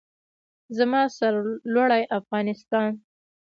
زما 0.77 1.01
سرلوړی 1.17 2.01
افغانستان. 2.19 2.89